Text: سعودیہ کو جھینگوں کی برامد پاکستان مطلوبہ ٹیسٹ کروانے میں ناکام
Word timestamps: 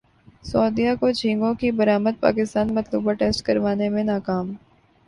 سعودیہ 0.43 0.93
کو 0.99 1.09
جھینگوں 1.11 1.53
کی 1.55 1.71
برامد 1.73 2.19
پاکستان 2.21 2.73
مطلوبہ 2.75 3.13
ٹیسٹ 3.13 3.45
کروانے 3.45 3.89
میں 3.89 4.03
ناکام 4.05 4.53